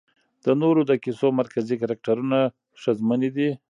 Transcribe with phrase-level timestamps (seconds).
[0.45, 2.39] د نورو د کيسو مرکزي کرکټرونه
[2.81, 3.49] ښځمنې دي